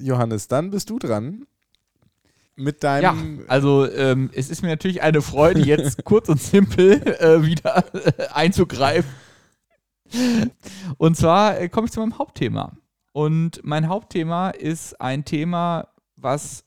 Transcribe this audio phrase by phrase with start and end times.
[0.00, 1.46] Johannes, dann bist du dran.
[2.56, 3.40] Mit deinem.
[3.40, 7.84] Ja, also ähm, es ist mir natürlich eine Freude, jetzt kurz und simpel äh, wieder
[7.94, 9.10] äh, einzugreifen.
[10.96, 12.72] Und zwar äh, komme ich zu meinem Hauptthema.
[13.12, 16.64] Und mein Hauptthema ist ein Thema, was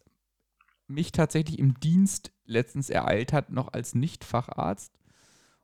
[0.88, 4.93] mich tatsächlich im Dienst letztens ereilt hat, noch als Nicht-Facharzt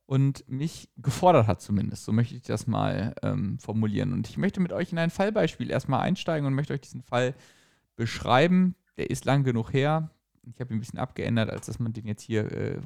[0.06, 2.06] und mich gefordert hat zumindest.
[2.06, 4.14] So möchte ich das mal ähm, formulieren.
[4.14, 7.36] Und ich möchte mit euch in ein Fallbeispiel erstmal einsteigen und möchte euch diesen Fall
[7.98, 8.76] beschreiben.
[8.96, 10.10] Der ist lang genug her.
[10.44, 12.80] Ich habe ihn ein bisschen abgeändert, als dass man den jetzt hier äh,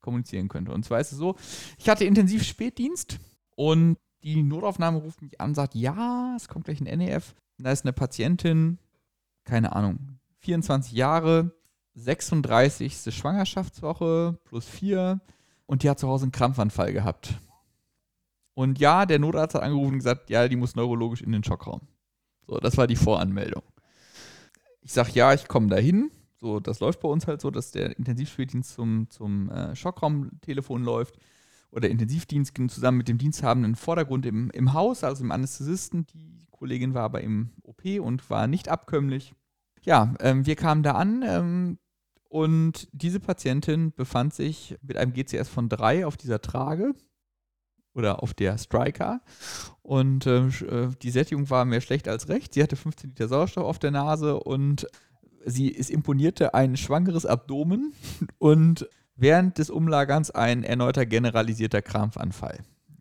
[0.00, 0.72] kommunizieren könnte.
[0.72, 1.34] Und zwar ist es so,
[1.76, 3.18] ich hatte intensiv Spätdienst
[3.56, 7.34] und die Notaufnahme ruft mich an, sagt, ja, es kommt gleich ein NEF.
[7.58, 8.78] Da ist eine Patientin,
[9.44, 11.52] keine Ahnung, 24 Jahre,
[11.94, 13.14] 36.
[13.14, 15.20] Schwangerschaftswoche plus 4
[15.66, 17.34] und die hat zu Hause einen Krampfanfall gehabt.
[18.54, 21.80] Und ja, der Notarzt hat angerufen und gesagt, ja, die muss neurologisch in den Schockraum.
[22.46, 23.62] So, das war die Voranmeldung.
[24.88, 26.10] Ich sage, ja, ich komme dahin.
[26.40, 31.18] So, das läuft bei uns halt so, dass der Intensivspätdienst zum, zum äh, Schockraumtelefon läuft
[31.70, 36.06] oder Intensivdienst zusammen mit dem Diensthabenden Vordergrund im, im Haus, also im Anästhesisten.
[36.06, 39.34] Die Kollegin war aber im OP und war nicht abkömmlich.
[39.82, 41.22] Ja, ähm, wir kamen da an.
[41.22, 41.78] Ähm,
[42.30, 46.94] und diese Patientin befand sich mit einem GCS von 3 auf dieser Trage
[47.98, 49.20] oder auf der Striker.
[49.82, 52.54] Und äh, äh, die Sättigung war mehr schlecht als recht.
[52.54, 54.86] Sie hatte 15 Liter Sauerstoff auf der Nase und
[55.44, 57.92] sie es imponierte ein schwangeres Abdomen
[58.38, 62.60] und während des Umlagerns ein erneuter generalisierter Krampfanfall.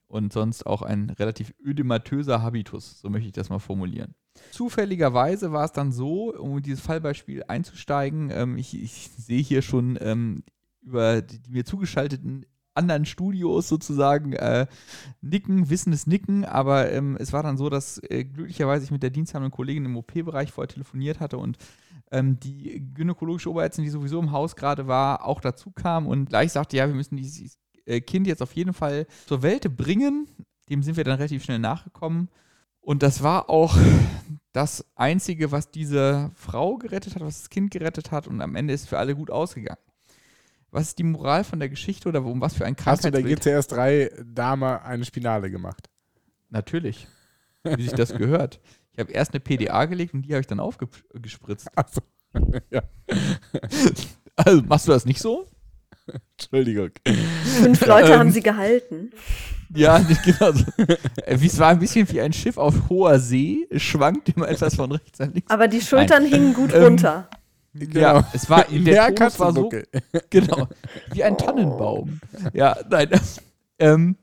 [0.10, 4.16] Und sonst auch ein relativ ödematöser Habitus, so möchte ich das mal formulieren.
[4.52, 9.62] Zufälligerweise war es dann so, um in dieses Fallbeispiel einzusteigen, ähm, ich, ich sehe hier
[9.62, 10.44] schon ähm,
[10.82, 12.46] über die, die, mir zugeschalteten
[12.78, 14.68] anderen Studios sozusagen äh,
[15.22, 19.10] nicken, wissendes Nicken, aber ähm, es war dann so, dass äh, glücklicherweise ich mit der
[19.10, 21.58] diensthabenden Kollegin im OP-Bereich vorher telefoniert hatte und
[22.12, 26.52] ähm, die gynäkologische Oberärztin, die sowieso im Haus gerade war, auch dazu kam und gleich
[26.52, 30.28] sagte, ja, wir müssen dieses äh, Kind jetzt auf jeden Fall zur Welt bringen.
[30.70, 32.30] Dem sind wir dann relativ schnell nachgekommen.
[32.80, 33.76] Und das war auch
[34.54, 38.28] das Einzige, was diese Frau gerettet hat, was das Kind gerettet hat.
[38.28, 39.82] Und am Ende ist für alle gut ausgegangen.
[40.72, 43.40] Was ist die Moral von der Geschichte oder um was für ein Krankheitsbild?
[43.40, 45.90] Hast du der GCS3-Dame eine Spinale gemacht?
[46.50, 47.08] Natürlich.
[47.64, 48.60] Wie sich das gehört.
[48.94, 51.70] Ich habe erst eine PDA gelegt und die habe ich dann aufgespritzt.
[51.76, 52.02] Achso.
[52.72, 52.84] ja.
[54.40, 55.48] Also machst du das nicht so?
[56.38, 56.92] Entschuldigung.
[57.60, 59.12] Fünf Leute ähm, haben sie gehalten.
[59.74, 60.66] Ja, nicht genau so.
[61.26, 64.92] Es war ein bisschen wie ein Schiff auf hoher See, es schwankt immer etwas von
[64.92, 65.50] rechts nach links.
[65.50, 66.32] Aber die Schultern Nein.
[66.32, 67.30] hingen gut ähm, runter.
[67.80, 68.00] Genau.
[68.00, 69.70] Ja, es war in der Tonus war so
[70.30, 70.68] genau
[71.12, 72.20] wie ein Tannenbaum.
[72.54, 73.10] Ja, nein.
[73.80, 74.16] Ähm,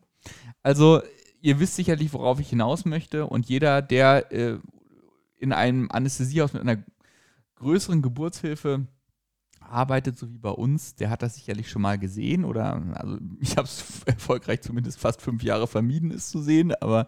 [0.63, 1.03] also
[1.41, 4.59] ihr wisst sicherlich, worauf ich hinaus möchte und jeder, der äh,
[5.39, 6.83] in einem Anästhesiehaus mit einer
[7.57, 8.87] größeren Geburtshilfe
[9.61, 13.57] arbeitet, so wie bei uns, der hat das sicherlich schon mal gesehen oder also ich
[13.57, 17.07] habe es erfolgreich zumindest fast fünf Jahre vermieden, es zu sehen, aber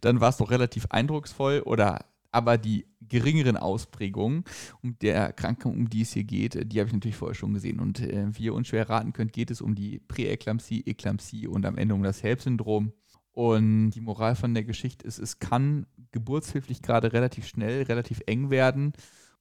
[0.00, 4.44] dann war es doch relativ eindrucksvoll oder aber die geringeren Ausprägungen
[4.82, 7.80] um der Erkrankung, um die es hier geht, die habe ich natürlich vorher schon gesehen.
[7.80, 11.78] Und äh, wie ihr unschwer raten könnt, geht es um die Präeklampsie, Eklampsie und am
[11.78, 12.92] Ende um das HELP-Syndrom.
[13.32, 18.50] Und die Moral von der Geschichte ist, es kann geburtshilflich gerade relativ schnell, relativ eng
[18.50, 18.92] werden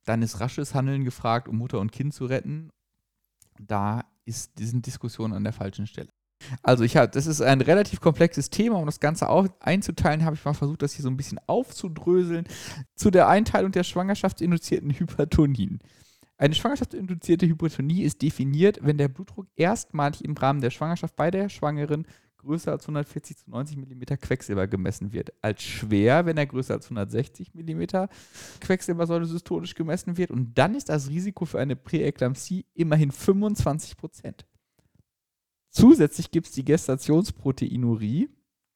[0.08, 2.72] dann ist rasches Handeln gefragt, um Mutter und Kind zu retten.
[3.59, 6.09] Da ist diesen Diskussion an der falschen Stelle.
[6.62, 10.36] Also ich habe, das ist ein relativ komplexes Thema, um das Ganze auch einzuteilen, habe
[10.36, 12.48] ich mal versucht, das hier so ein bisschen aufzudröseln
[12.96, 15.80] zu der Einteilung der schwangerschaftsinduzierten Hypertonien.
[16.38, 21.50] Eine schwangerschaftsinduzierte Hypertonie ist definiert, wenn der Blutdruck erstmalig im Rahmen der Schwangerschaft bei der
[21.50, 22.06] Schwangeren
[22.38, 25.34] größer als 140 zu 90 mm Quecksilber gemessen wird.
[25.42, 27.84] Als schwer, wenn er größer als 160 mm
[28.62, 30.30] Quecksilbersäure systolisch gemessen wird.
[30.30, 34.46] Und dann ist das Risiko für eine Präeklampsie immerhin 25 Prozent.
[35.69, 38.29] Zusätzlich gibt es die Gestationsproteinurie.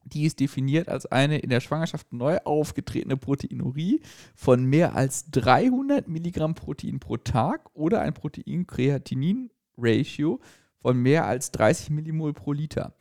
[0.03, 4.01] Die ist definiert als eine in der Schwangerschaft neu aufgetretene Proteinurie
[4.35, 10.39] von mehr als 300 Milligramm Protein pro Tag oder ein Protein-Kreatinin-Ratio
[10.79, 12.95] von mehr als 30 Millimol pro Liter.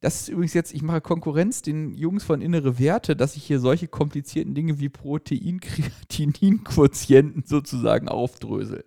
[0.00, 3.60] Das ist übrigens jetzt, ich mache Konkurrenz den Jungs von Innere Werte, dass ich hier
[3.60, 8.84] solche komplizierten Dinge wie Protein-Kreatinin-Quotienten sozusagen aufdrösel.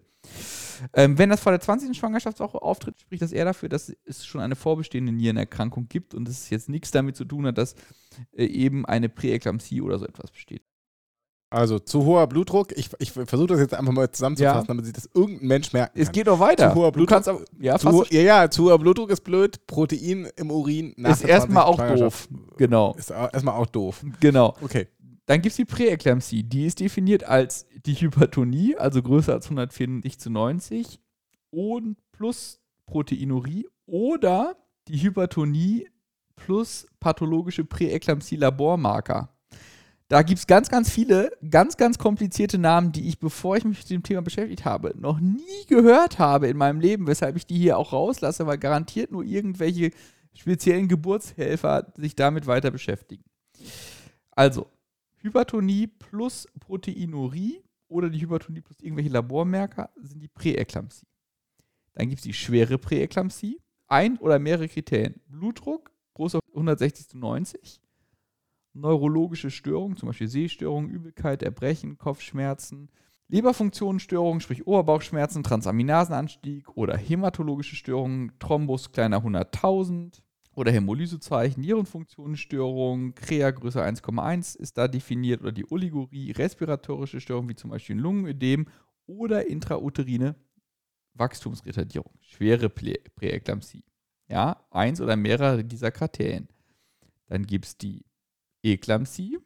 [0.93, 1.97] Ähm, wenn das vor der 20.
[1.97, 6.49] Schwangerschaftswoche auftritt, spricht das eher dafür, dass es schon eine vorbestehende Nierenerkrankung gibt und es
[6.49, 7.75] jetzt nichts damit zu tun hat, dass
[8.33, 10.63] äh, eben eine Präeklampsie oder so etwas besteht.
[11.51, 14.67] Also zu hoher Blutdruck, ich, ich versuche das jetzt einfach mal zusammenzufassen, ja.
[14.67, 15.97] damit sich das irgendein Mensch merkt.
[15.97, 16.71] Es geht doch weiter.
[16.71, 20.51] Zu hoher Blutdruck, aber, ja, zu, ja, ja, zu hoher Blutdruck ist blöd, Protein im
[20.51, 22.27] Urin nach Ist erstmal auch doof.
[22.57, 22.93] Genau.
[22.97, 24.03] Ist erstmal auch doof.
[24.19, 24.55] Genau.
[24.61, 24.87] Okay.
[25.27, 26.43] Dann gibt es die Präeklampsie.
[26.43, 30.99] Die ist definiert als die Hypertonie, also größer als 194 zu 90
[31.51, 34.55] und plus Proteinurie oder
[34.87, 35.87] die Hypertonie
[36.35, 39.29] plus pathologische Präeklampsie-Labormarker.
[40.07, 43.79] Da gibt es ganz, ganz viele, ganz, ganz komplizierte Namen, die ich, bevor ich mich
[43.79, 47.57] mit dem Thema beschäftigt habe, noch nie gehört habe in meinem Leben, weshalb ich die
[47.57, 49.91] hier auch rauslasse, weil garantiert nur irgendwelche
[50.35, 53.23] speziellen Geburtshelfer sich damit weiter beschäftigen.
[54.31, 54.67] Also,
[55.17, 61.07] Hypertonie plus Proteinurie oder die Hypertonie plus irgendwelche Labormerker sind die Präeklampsie.
[61.93, 63.61] Dann gibt es die schwere Präeklampsie.
[63.87, 65.21] Ein oder mehrere Kriterien.
[65.27, 67.81] Blutdruck, großer 160 zu 90.
[68.73, 72.89] Neurologische Störungen, zum Beispiel Sehstörungen, Übelkeit, Erbrechen, Kopfschmerzen,
[73.27, 80.21] Leberfunktionsstörungen, sprich Oberbauchschmerzen, Transaminasenanstieg oder hämatologische Störungen, Thrombus kleiner 100.000
[80.55, 87.55] oder Hämolysezeichen, Nierenfunktionsstörungen, Krea größer 1,1 ist da definiert oder die Oligurie, respiratorische Störungen wie
[87.55, 88.67] zum Beispiel Lungenödem
[89.05, 90.35] oder intrauterine
[91.13, 93.83] Wachstumsretardierung, schwere Präeklampsie.
[94.27, 96.47] Ja, eins oder mehrere dieser Kriterien.
[97.27, 98.05] Dann gibt es die
[98.63, 99.37] Eklampsie,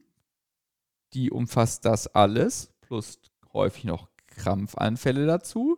[1.13, 3.19] die umfasst das alles, plus
[3.51, 5.77] häufig noch Krampfanfälle dazu.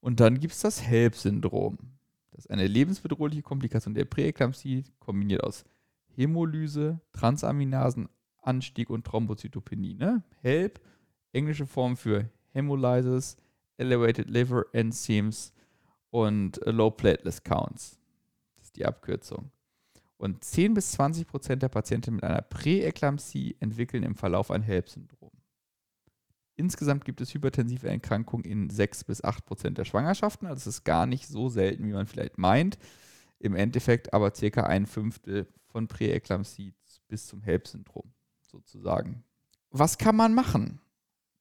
[0.00, 1.95] Und dann gibt es das HELP-Syndrom.
[2.36, 5.64] Das ist eine lebensbedrohliche Komplikation der Präeklampsie, kombiniert aus
[6.14, 9.94] Hämolyse, Transaminasenanstieg und Thrombozytopenie.
[9.94, 10.22] Ne?
[10.42, 10.78] HELP,
[11.32, 13.38] englische Form für Hemolysis,
[13.78, 15.54] Elevated Liver Enzymes
[16.10, 17.98] und Low Platelet Counts.
[18.56, 19.50] Das ist die Abkürzung.
[20.18, 25.30] Und 10 bis 20 Prozent der Patienten mit einer Präeklampsie entwickeln im Verlauf ein HELP-Syndrom.
[26.56, 30.46] Insgesamt gibt es hypertensive Erkrankungen in 6 bis 8 Prozent der Schwangerschaften.
[30.46, 32.78] Also es ist gar nicht so selten, wie man vielleicht meint.
[33.38, 36.72] Im Endeffekt aber circa ein Fünftel von Präeklampsie
[37.08, 38.10] bis zum HELP-Syndrom
[38.40, 39.22] sozusagen.
[39.70, 40.80] Was kann man machen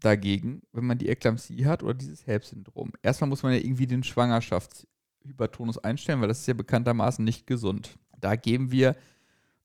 [0.01, 2.91] dagegen, wenn man die Eklampsie hat oder dieses HELP-Syndrom?
[3.01, 7.97] Erstmal muss man ja irgendwie den Schwangerschaftshypertonus einstellen, weil das ist ja bekanntermaßen nicht gesund.
[8.19, 8.97] Da geben wir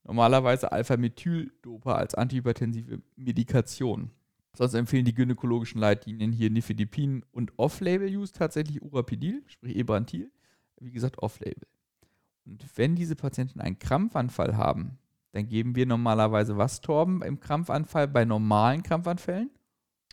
[0.04, 4.12] normalerweise Alpha-Methyl-Dopa als antihypertensive Medikation.
[4.56, 10.30] Sonst empfehlen die gynäkologischen Leitlinien hier Nifedipin und Off-Label-Use tatsächlich Urapidil, sprich Ebrantil.
[10.80, 11.66] Wie gesagt, Off-Label.
[12.46, 14.98] Und wenn diese Patienten einen Krampfanfall haben,
[15.32, 19.50] dann geben wir normalerweise was, Torben, im Krampfanfall bei normalen Krampfanfällen?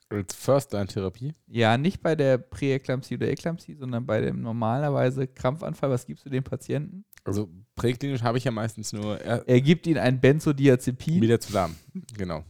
[0.09, 1.33] Als First-Line-Therapie?
[1.47, 5.89] Ja, nicht bei der Präeklampsie oder Eklampsie, sondern bei dem normalerweise Krampfanfall.
[5.89, 7.03] Was gibst du dem Patienten?
[7.25, 9.19] Also präklinisch habe ich ja meistens nur.
[9.19, 11.21] Er, er gibt ihnen ein Benzodiazepin.
[11.21, 11.75] Wieder zusammen,
[12.15, 12.45] genau.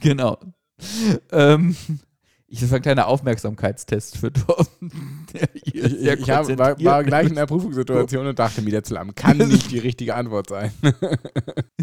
[0.00, 0.38] Genau.
[1.32, 1.76] Ähm,
[2.54, 5.26] ich, das war ein kleiner Aufmerksamkeitstest für Torben.
[5.54, 9.72] ich, ich hab, war, war, gleich in der Prüfungssituation und dachte, wieder zusammen kann nicht
[9.72, 10.72] die richtige Antwort sein.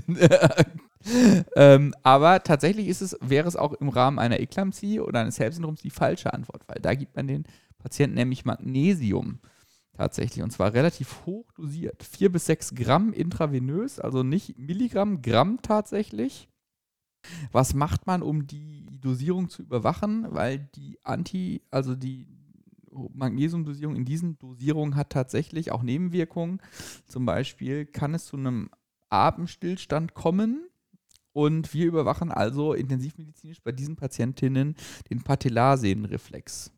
[1.55, 5.81] ähm, aber tatsächlich ist es, wäre es auch im Rahmen einer Eklampsie oder eines HELP-Syndroms
[5.81, 7.43] die falsche Antwort, weil da gibt man den
[7.77, 9.39] Patienten nämlich Magnesium
[9.97, 12.01] tatsächlich und zwar relativ hoch dosiert.
[12.03, 16.47] 4 bis 6 Gramm intravenös, also nicht Milligramm, Gramm tatsächlich.
[17.51, 20.27] Was macht man, um die Dosierung zu überwachen?
[20.29, 22.27] Weil die Anti, also die
[22.91, 26.62] Magnesiumdosierung in diesen Dosierungen hat tatsächlich auch Nebenwirkungen.
[27.07, 28.69] Zum Beispiel kann es zu einem
[29.09, 30.68] Atemstillstand kommen.
[31.33, 34.75] Und wir überwachen also intensivmedizinisch bei diesen Patientinnen
[35.09, 36.74] den Patellarsehnenreflex.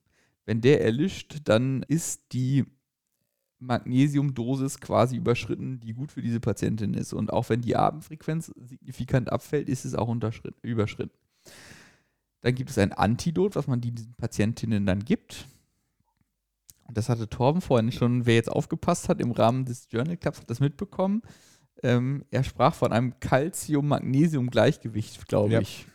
[0.46, 2.66] Wenn der erlischt, dann ist die
[3.66, 7.14] Magnesiumdosis quasi überschritten, die gut für diese Patientin ist.
[7.14, 10.14] Und auch wenn die Atemfrequenz signifikant abfällt, ist es auch
[10.62, 11.18] überschritten.
[12.42, 15.48] Dann gibt es ein Antidot, was man diesen Patientinnen dann gibt.
[16.84, 20.42] Und das hatte Torben vorhin schon, wer jetzt aufgepasst hat, im Rahmen des Journal Clubs
[20.42, 21.22] hat das mitbekommen.
[21.82, 25.88] Ähm, er sprach von einem Calcium-Magnesium-Gleichgewicht, glaube ich.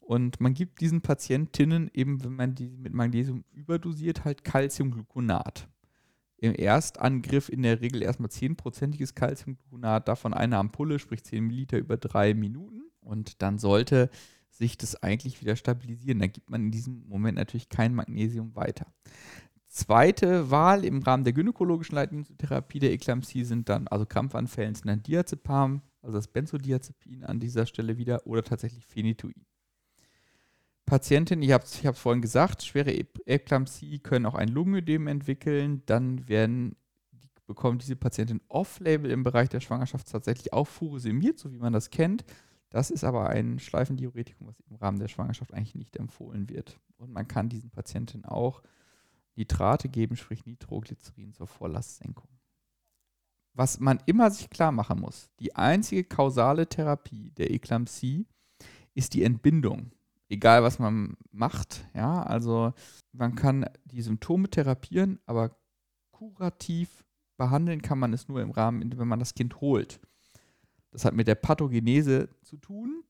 [0.00, 5.68] Und man gibt diesen Patientinnen eben, wenn man die mit Magnesium überdosiert, halt Calciumgluconat
[6.40, 11.98] im Erstangriff in der Regel erstmal 10%iges Calciumgluconat, davon eine Ampulle, sprich 10 Milliliter über
[11.98, 12.80] drei Minuten.
[13.00, 14.08] Und dann sollte
[14.48, 16.18] sich das eigentlich wieder stabilisieren.
[16.18, 18.86] Da gibt man in diesem Moment natürlich kein Magnesium weiter.
[19.68, 25.02] Zweite Wahl im Rahmen der gynäkologischen Leitlinien der Eklampsie sind dann, also Krampfanfällen sind dann
[25.02, 29.46] Diazepam, also das Benzodiazepin an dieser Stelle wieder oder tatsächlich Phenytoin.
[30.90, 35.84] Patientinnen, ich habe es ich vorhin gesagt, schwere Eklampsie können auch ein Lungenödem entwickeln.
[35.86, 36.74] Dann werden,
[37.46, 41.90] bekommen diese Patientinnen off-label im Bereich der Schwangerschaft tatsächlich auch furosemiert, so wie man das
[41.90, 42.24] kennt.
[42.70, 46.80] Das ist aber ein Schleifendiuretikum, was im Rahmen der Schwangerschaft eigentlich nicht empfohlen wird.
[46.96, 48.60] Und man kann diesen Patientinnen auch
[49.36, 52.30] Nitrate geben, sprich Nitroglycerin zur Vorlastsenkung.
[53.54, 58.26] Was man immer sich klar machen muss, die einzige kausale Therapie der Eklampsie
[58.94, 59.92] ist die Entbindung
[60.30, 61.84] egal was man macht.
[61.94, 62.72] Ja, also
[63.12, 65.56] man kann die Symptome therapieren, aber
[66.12, 67.04] kurativ
[67.36, 70.00] behandeln kann man es nur im Rahmen, wenn man das Kind holt.
[70.92, 73.04] Das hat mit der Pathogenese zu tun.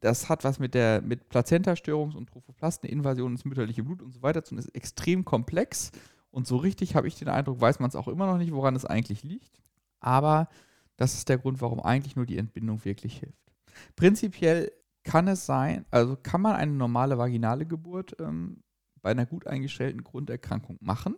[0.00, 4.44] Das hat was mit der mit Plazentastörungs- und Trophoplasteninvasion ins mütterliche Blut und so weiter
[4.44, 4.58] zu tun.
[4.58, 5.90] Ist extrem komplex
[6.30, 8.76] und so richtig habe ich den Eindruck, weiß man es auch immer noch nicht, woran
[8.76, 9.60] es eigentlich liegt.
[10.00, 10.48] Aber
[10.96, 13.52] das ist der Grund, warum eigentlich nur die Entbindung wirklich hilft.
[13.96, 14.72] Prinzipiell
[15.06, 18.64] kann es sein, also kann man eine normale vaginale Geburt ähm,
[19.00, 21.14] bei einer gut eingestellten Grunderkrankung machen.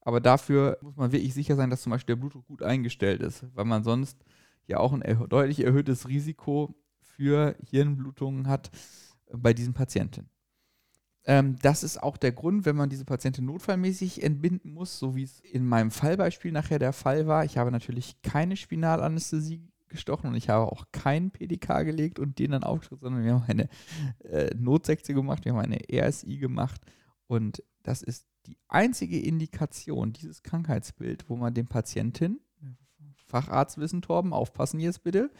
[0.00, 3.44] Aber dafür muss man wirklich sicher sein, dass zum Beispiel der Blutdruck gut eingestellt ist,
[3.54, 4.24] weil man sonst
[4.66, 8.70] ja auch ein erhö deutlich erhöhtes Risiko für Hirnblutungen hat
[9.26, 10.30] äh, bei diesen Patienten.
[11.24, 15.24] Ähm, das ist auch der Grund, wenn man diese Patientin notfallmäßig entbinden muss, so wie
[15.24, 17.44] es in meinem Fallbeispiel nachher der Fall war.
[17.44, 22.50] Ich habe natürlich keine Spinalanästhesie gestochen und ich habe auch keinen PDK gelegt und den
[22.50, 23.68] dann aufgeschrieben, sondern wir haben eine
[24.24, 26.80] äh, Notsektion gemacht, wir haben eine RSI gemacht
[27.26, 32.40] und das ist die einzige Indikation, dieses Krankheitsbild, wo man dem Patienten,
[33.26, 35.30] Facharztwissen Torben, aufpassen jetzt bitte,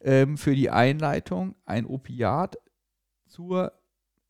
[0.00, 2.56] ähm, für die Einleitung ein Opiat
[3.26, 3.72] zur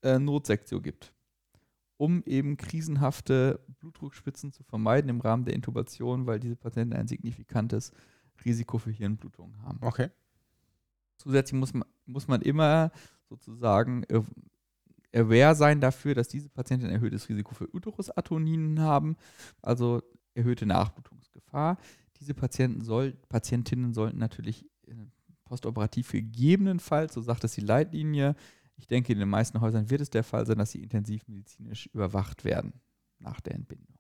[0.03, 1.15] äh, Notsektion gibt,
[1.97, 7.93] um eben krisenhafte Blutdruckspitzen zu vermeiden im Rahmen der Intubation, weil diese Patienten ein signifikantes
[8.45, 9.79] Risiko für Hirnblutungen haben.
[9.81, 10.11] Okay.
[11.17, 12.91] Zusätzlich muss man, muss man immer
[13.29, 14.23] sozusagen äh,
[15.15, 19.17] aware sein dafür, dass diese Patienten ein erhöhtes Risiko für Uterusatoninen haben,
[19.63, 20.03] also
[20.35, 21.79] erhöhte Nachblutungsgefahr.
[22.21, 24.95] Diese Patienten soll, Patientinnen sollten natürlich äh,
[25.45, 28.35] postoperativ gegebenenfalls, so sagt es die Leitlinie,
[28.77, 32.45] ich denke, in den meisten Häusern wird es der Fall sein, dass sie intensivmedizinisch überwacht
[32.45, 32.75] werden
[33.19, 33.96] nach der Entbindung.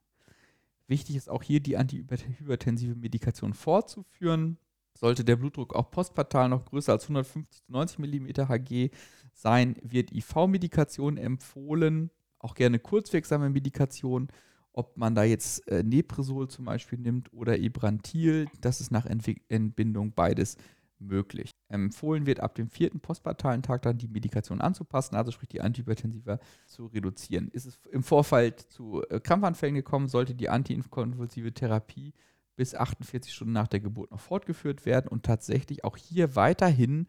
[0.88, 4.58] Wichtig ist auch hier die antihypertensive Medikation fortzuführen.
[4.94, 8.90] Sollte der Blutdruck auch postpartal noch größer als 150 zu 90 mm Hg
[9.34, 14.28] sein, wird IV-Medikation empfohlen, auch gerne kurzwirksame Medikation.
[14.72, 20.12] Ob man da jetzt äh, Nepresol zum Beispiel nimmt oder Ibrantil, das ist nach Entbindung
[20.12, 20.56] beides
[20.98, 21.50] möglich.
[21.68, 26.38] Empfohlen wird ab dem vierten postpartalen Tag dann die Medikation anzupassen, also sprich die Antihypertensiva
[26.66, 27.48] zu reduzieren.
[27.48, 32.14] Ist es im Vorfall zu äh, Krampfanfällen gekommen, sollte die antikonvulsive Therapie
[32.56, 37.06] bis 48 Stunden nach der Geburt noch fortgeführt werden und tatsächlich auch hier weiterhin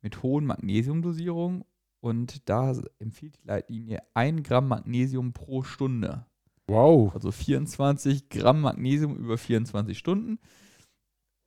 [0.00, 1.64] mit hohen Magnesiumdosierungen
[2.04, 6.26] und da empfiehlt die Leitlinie 1 Gramm Magnesium pro Stunde.
[6.66, 7.14] Wow.
[7.14, 10.38] Also 24 Gramm Magnesium über 24 Stunden.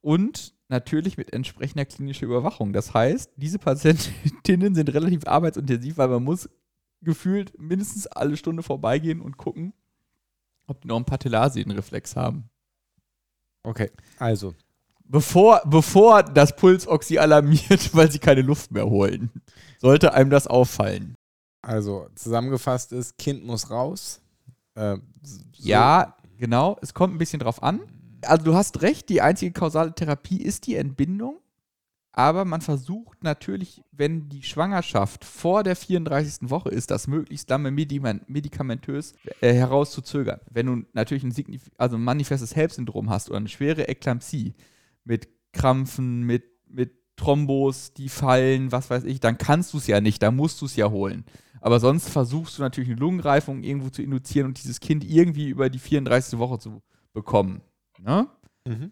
[0.01, 2.73] Und natürlich mit entsprechender klinischer Überwachung.
[2.73, 6.49] Das heißt, diese Patientinnen sind relativ arbeitsintensiv, weil man muss
[7.01, 9.73] gefühlt mindestens alle Stunde vorbeigehen und gucken,
[10.67, 12.49] ob die noch einen Patellarsehnenreflex haben.
[13.63, 14.55] Okay, also.
[15.09, 19.31] Bevor, bevor das Pulsoxy alarmiert, weil sie keine Luft mehr holen,
[19.79, 21.15] sollte einem das auffallen.
[21.61, 24.21] Also, zusammengefasst ist, Kind muss raus.
[24.75, 25.39] Äh, so.
[25.53, 26.77] Ja, genau.
[26.81, 27.81] Es kommt ein bisschen drauf an
[28.23, 31.39] also du hast recht, die einzige kausale Therapie ist die Entbindung.
[32.17, 36.49] Aber man versucht natürlich, wenn die Schwangerschaft vor der 34.
[36.49, 40.39] Woche ist, das möglichst lange medikamentös äh, herauszuzögern.
[40.49, 44.55] Wenn du natürlich ein, also ein manifestes HELP-Syndrom hast oder eine schwere Eklampsie
[45.03, 50.01] mit Krampfen, mit, mit Thrombos, die fallen, was weiß ich, dann kannst du es ja
[50.01, 51.23] nicht, da musst du es ja holen.
[51.61, 55.69] Aber sonst versuchst du natürlich eine Lungenreifung irgendwo zu induzieren und dieses Kind irgendwie über
[55.69, 56.39] die 34.
[56.39, 56.81] Woche zu
[57.13, 57.61] bekommen.
[57.99, 58.27] Ne?
[58.65, 58.91] Mhm.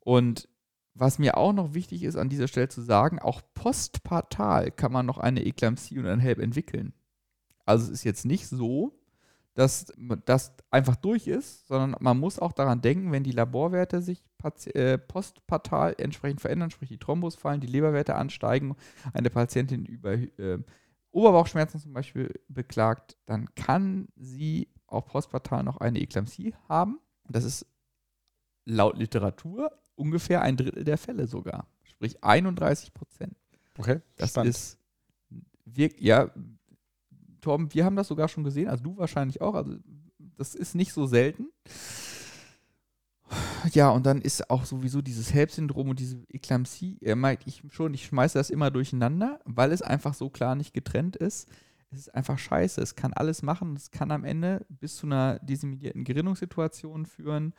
[0.00, 0.48] Und
[0.94, 5.06] was mir auch noch wichtig ist, an dieser Stelle zu sagen, auch postpartal kann man
[5.06, 6.92] noch eine Eklampsie und ein HELP entwickeln.
[7.64, 8.98] Also es ist jetzt nicht so,
[9.54, 9.92] dass
[10.24, 14.22] das einfach durch ist, sondern man muss auch daran denken, wenn die Laborwerte sich
[14.66, 18.76] äh, postpartal entsprechend verändern, sprich die Thrombos fallen, die Leberwerte ansteigen,
[19.12, 20.58] eine Patientin über äh,
[21.10, 27.00] Oberbauchschmerzen zum Beispiel beklagt, dann kann sie auch postpartal noch eine Eklampsie haben.
[27.28, 27.66] Das ist
[28.68, 31.66] laut Literatur ungefähr ein Drittel der Fälle sogar.
[31.82, 33.34] Sprich 31 Prozent.
[33.76, 34.00] Okay.
[34.16, 34.50] Das spannend.
[34.50, 34.78] ist
[35.64, 36.30] wirklich, ja,
[37.40, 39.54] Torben, wir haben das sogar schon gesehen, also du wahrscheinlich auch.
[39.54, 39.76] Also
[40.36, 41.48] das ist nicht so selten.
[43.72, 47.92] Ja, und dann ist auch sowieso dieses HELP-Syndrom und diese Eklampsie, er meint ich schon,
[47.92, 51.48] ich schmeiße das immer durcheinander, weil es einfach so klar nicht getrennt ist
[51.90, 52.80] es ist einfach scheiße.
[52.80, 53.74] Es kann alles machen.
[53.76, 57.54] Es kann am Ende bis zu einer disseminierten Gerinnungssituation führen,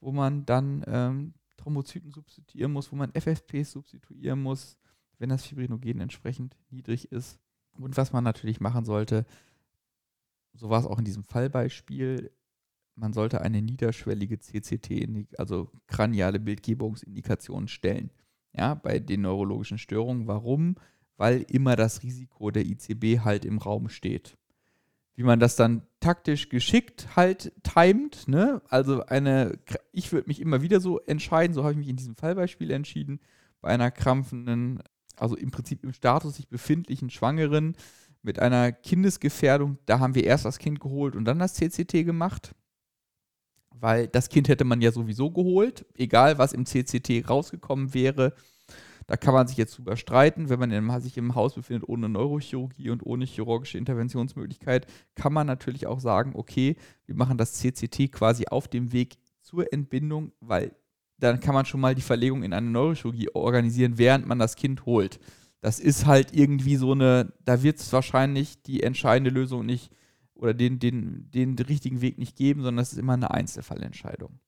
[0.00, 4.78] wo man dann ähm, Thrombozyten substituieren muss, wo man FFPs substituieren muss,
[5.18, 7.38] wenn das Fibrinogen entsprechend niedrig ist.
[7.78, 9.26] Und was man natürlich machen sollte,
[10.54, 12.30] so war es auch in diesem Fallbeispiel,
[12.94, 18.10] man sollte eine niederschwellige CCT, also kraniale Bildgebungsindikation stellen.
[18.54, 20.26] Ja, bei den neurologischen Störungen.
[20.26, 20.76] Warum?
[21.16, 24.36] Weil immer das Risiko der ICB halt im Raum steht.
[25.14, 28.60] Wie man das dann taktisch geschickt halt timet, ne?
[28.68, 29.58] Also eine,
[29.92, 33.20] ich würde mich immer wieder so entscheiden, so habe ich mich in diesem Fallbeispiel entschieden,
[33.62, 34.82] bei einer krampfenden,
[35.16, 37.76] also im Prinzip im Status sich befindlichen Schwangeren
[38.22, 42.54] mit einer Kindesgefährdung, da haben wir erst das Kind geholt und dann das CCT gemacht
[43.80, 48.34] weil das Kind hätte man ja sowieso geholt, egal was im CCT rausgekommen wäre.
[49.06, 50.48] Da kann man sich jetzt drüber streiten.
[50.48, 55.86] Wenn man sich im Haus befindet ohne Neurochirurgie und ohne chirurgische Interventionsmöglichkeit, kann man natürlich
[55.86, 60.74] auch sagen, okay, wir machen das CCT quasi auf dem Weg zur Entbindung, weil
[61.18, 64.84] dann kann man schon mal die Verlegung in eine Neurochirurgie organisieren, während man das Kind
[64.86, 65.20] holt.
[65.60, 69.90] Das ist halt irgendwie so eine, da wird es wahrscheinlich die entscheidende Lösung nicht
[70.34, 74.38] oder den, den, den richtigen Weg nicht geben, sondern es ist immer eine Einzelfallentscheidung.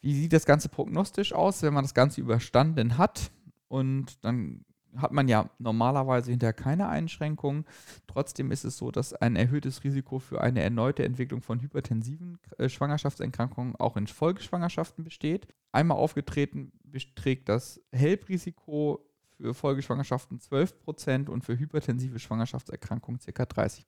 [0.00, 3.30] Wie sieht das Ganze prognostisch aus, wenn man das Ganze überstanden hat?
[3.70, 4.64] Und dann
[4.96, 7.64] hat man ja normalerweise hinterher keine Einschränkungen.
[8.08, 12.68] Trotzdem ist es so, dass ein erhöhtes Risiko für eine erneute Entwicklung von hypertensiven äh,
[12.68, 15.46] Schwangerschaftserkrankungen auch in Folgeschwangerschaften besteht.
[15.70, 23.44] Einmal aufgetreten beträgt das HELP-Risiko für Folgeschwangerschaften 12% und für hypertensive Schwangerschaftserkrankungen ca.
[23.44, 23.84] 30%.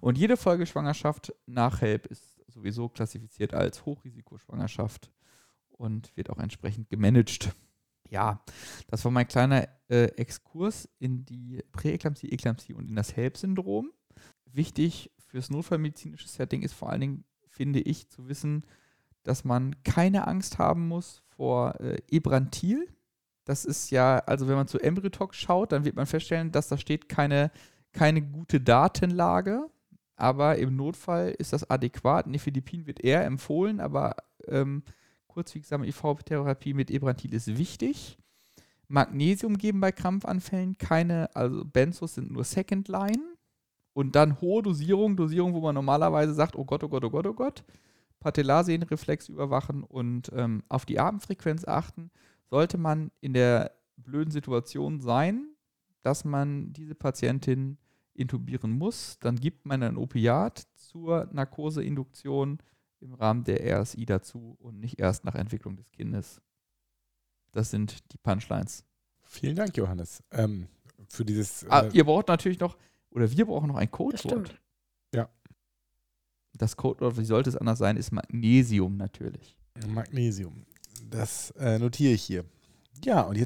[0.00, 5.12] Und jede Folgeschwangerschaft nach HELP ist sowieso klassifiziert als Hochrisikoschwangerschaft
[5.70, 7.54] und wird auch entsprechend gemanagt.
[8.10, 8.44] Ja,
[8.88, 13.92] das war mein kleiner äh, Exkurs in die Präeklampsie, Eklampsie und in das HELP-Syndrom.
[14.44, 18.66] Wichtig fürs notfallmedizinische Setting ist vor allen Dingen, finde ich, zu wissen,
[19.22, 22.88] dass man keine Angst haben muss vor äh, Ebrantil.
[23.44, 26.78] Das ist ja, also wenn man zu Embryotox schaut, dann wird man feststellen, dass da
[26.78, 27.50] steht keine,
[27.92, 29.70] keine gute Datenlage
[30.20, 32.26] aber im Notfall ist das adäquat.
[32.26, 34.82] Nifedipin wird eher empfohlen, aber ähm,
[35.30, 38.18] kurzwirksame IV-Therapie mit Ebrantil ist wichtig.
[38.88, 43.22] Magnesium geben bei Krampfanfällen keine, also Benzos sind nur Second Line.
[43.92, 47.26] Und dann hohe Dosierung, Dosierung, wo man normalerweise sagt, oh Gott, oh Gott, oh Gott,
[47.26, 47.64] oh Gott.
[48.20, 52.10] Patellarsehnenreflex überwachen und ähm, auf die Atemfrequenz achten,
[52.50, 55.46] sollte man in der blöden Situation sein,
[56.02, 57.78] dass man diese Patientin
[58.14, 62.58] intubieren muss, dann gibt man ein Opiat zur Narkoseinduktion
[63.00, 66.40] im Rahmen der RSI dazu und nicht erst nach Entwicklung des Kindes.
[67.52, 68.84] Das sind die Punchlines.
[69.22, 70.68] Vielen Dank, Johannes, ähm,
[71.08, 71.64] für dieses.
[71.68, 72.76] Ah, äh ah, ihr braucht natürlich noch,
[73.10, 74.60] oder wir brauchen noch ein Codewort.
[75.14, 75.28] Ja.
[76.54, 79.56] Das Codewort, wie sollte es anders sein, ist Magnesium natürlich.
[79.86, 80.66] Magnesium.
[81.08, 82.44] Das äh, notiere ich hier.
[83.04, 83.38] Ja, und jetzt